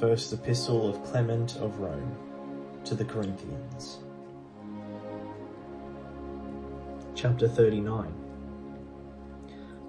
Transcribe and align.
First 0.00 0.32
Epistle 0.32 0.88
of 0.88 1.02
Clement 1.04 1.56
of 1.56 1.78
Rome 1.78 2.16
to 2.84 2.94
the 2.94 3.04
Corinthians. 3.04 3.98
Chapter 7.14 7.48
39 7.48 8.12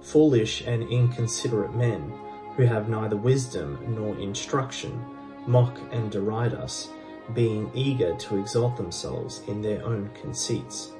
Foolish 0.00 0.62
and 0.66 0.82
inconsiderate 0.90 1.74
men, 1.74 2.12
who 2.56 2.64
have 2.64 2.88
neither 2.88 3.16
wisdom 3.16 3.78
nor 3.94 4.16
instruction, 4.18 5.02
mock 5.46 5.78
and 5.92 6.10
deride 6.10 6.54
us, 6.54 6.88
being 7.34 7.70
eager 7.74 8.14
to 8.16 8.38
exalt 8.38 8.76
themselves 8.76 9.42
in 9.46 9.62
their 9.62 9.84
own 9.84 10.10
conceits. 10.20 10.92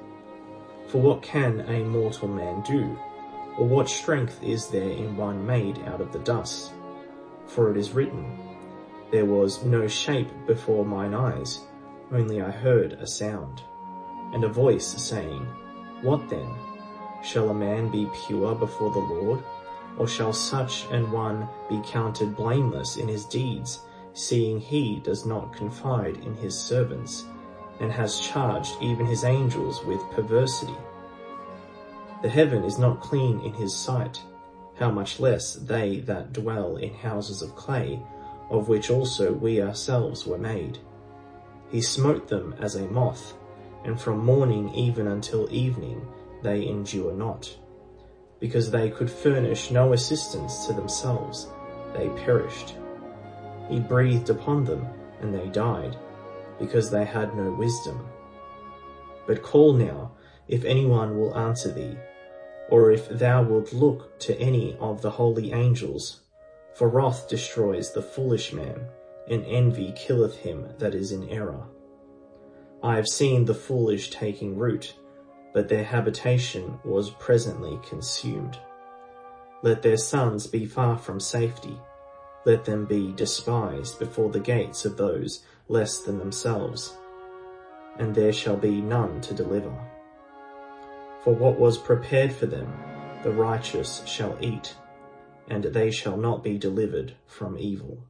For 0.87 1.01
what 1.01 1.21
can 1.21 1.61
a 1.61 1.83
mortal 1.83 2.27
man 2.27 2.61
do? 2.61 2.97
Or 3.57 3.67
what 3.67 3.89
strength 3.89 4.41
is 4.43 4.67
there 4.67 4.89
in 4.89 5.17
one 5.17 5.45
made 5.45 5.79
out 5.79 6.01
of 6.01 6.11
the 6.11 6.19
dust? 6.19 6.71
For 7.47 7.69
it 7.69 7.77
is 7.77 7.91
written, 7.91 8.39
There 9.11 9.25
was 9.25 9.63
no 9.63 9.87
shape 9.87 10.29
before 10.47 10.85
mine 10.85 11.13
eyes, 11.13 11.61
only 12.11 12.41
I 12.41 12.51
heard 12.51 12.93
a 12.93 13.07
sound, 13.07 13.61
and 14.33 14.43
a 14.43 14.49
voice 14.49 14.85
saying, 14.85 15.45
What 16.01 16.29
then? 16.29 16.49
Shall 17.23 17.49
a 17.49 17.53
man 17.53 17.89
be 17.89 18.09
pure 18.25 18.55
before 18.55 18.91
the 18.91 18.99
Lord? 18.99 19.43
Or 19.97 20.07
shall 20.07 20.33
such 20.33 20.85
an 20.91 21.11
one 21.11 21.47
be 21.69 21.79
counted 21.85 22.35
blameless 22.35 22.97
in 22.97 23.07
his 23.07 23.25
deeds, 23.25 23.81
seeing 24.13 24.59
he 24.59 24.99
does 24.99 25.25
not 25.25 25.53
confide 25.53 26.17
in 26.17 26.35
his 26.35 26.57
servants, 26.59 27.25
and 27.79 27.91
has 27.91 28.19
charged 28.19 28.75
even 28.81 29.05
his 29.05 29.23
angels 29.23 29.83
with 29.85 30.01
perversity? 30.11 30.75
The 32.23 32.29
heaven 32.29 32.63
is 32.63 32.79
not 32.79 33.01
clean 33.01 33.39
in 33.41 33.53
his 33.53 33.75
sight, 33.75 34.21
how 34.79 34.89
much 34.89 35.19
less 35.19 35.53
they 35.53 35.99
that 36.01 36.33
dwell 36.33 36.77
in 36.77 36.93
houses 36.93 37.41
of 37.41 37.55
clay, 37.55 38.01
of 38.53 38.69
which 38.69 38.91
also 38.91 39.33
we 39.33 39.59
ourselves 39.61 40.27
were 40.27 40.37
made. 40.37 40.77
He 41.71 41.81
smote 41.81 42.27
them 42.27 42.55
as 42.59 42.75
a 42.75 42.87
moth, 42.87 43.33
and 43.83 43.99
from 43.99 44.23
morning 44.23 44.73
even 44.75 45.07
until 45.07 45.51
evening 45.51 46.07
they 46.43 46.67
endure 46.67 47.13
not. 47.13 47.57
Because 48.39 48.69
they 48.69 48.91
could 48.91 49.09
furnish 49.09 49.71
no 49.71 49.93
assistance 49.93 50.67
to 50.67 50.73
themselves, 50.73 51.47
they 51.93 52.09
perished. 52.09 52.75
He 53.69 53.79
breathed 53.79 54.29
upon 54.29 54.65
them, 54.65 54.85
and 55.19 55.33
they 55.33 55.47
died, 55.47 55.97
because 56.59 56.91
they 56.91 57.05
had 57.05 57.35
no 57.35 57.51
wisdom. 57.51 58.05
But 59.25 59.41
call 59.41 59.73
now, 59.73 60.11
if 60.47 60.63
anyone 60.63 61.17
will 61.17 61.35
answer 61.35 61.71
thee, 61.71 61.97
or 62.69 62.91
if 62.91 63.09
thou 63.09 63.41
wilt 63.41 63.73
look 63.73 64.19
to 64.19 64.37
any 64.39 64.77
of 64.79 65.01
the 65.01 65.11
holy 65.11 65.53
angels. 65.53 66.22
For 66.75 66.89
wrath 66.89 67.27
destroys 67.27 67.93
the 67.93 68.01
foolish 68.01 68.51
man, 68.51 68.87
and 69.27 69.45
envy 69.45 69.93
killeth 69.95 70.35
him 70.35 70.67
that 70.79 70.95
is 70.95 71.11
in 71.11 71.29
error. 71.29 71.67
I 72.81 72.95
have 72.95 73.07
seen 73.07 73.45
the 73.45 73.53
foolish 73.53 74.09
taking 74.09 74.57
root, 74.57 74.95
but 75.53 75.69
their 75.69 75.83
habitation 75.83 76.79
was 76.83 77.11
presently 77.11 77.79
consumed. 77.87 78.57
Let 79.61 79.81
their 79.81 79.97
sons 79.97 80.47
be 80.47 80.65
far 80.65 80.97
from 80.97 81.19
safety. 81.19 81.79
Let 82.45 82.65
them 82.65 82.85
be 82.85 83.13
despised 83.13 83.99
before 83.99 84.29
the 84.29 84.39
gates 84.39 84.83
of 84.83 84.97
those 84.97 85.45
less 85.69 85.99
than 85.99 86.17
themselves, 86.17 86.97
and 87.97 88.13
there 88.13 88.33
shall 88.33 88.57
be 88.57 88.81
none 88.81 89.21
to 89.21 89.33
deliver. 89.33 89.73
For 91.23 91.33
what 91.33 91.57
was 91.57 91.77
prepared 91.77 92.33
for 92.33 92.47
them, 92.47 92.73
the 93.23 93.31
righteous 93.31 94.03
shall 94.05 94.37
eat, 94.41 94.75
and 95.47 95.63
they 95.63 95.91
shall 95.91 96.17
not 96.17 96.43
be 96.43 96.57
delivered 96.57 97.13
from 97.25 97.57
evil. 97.57 98.05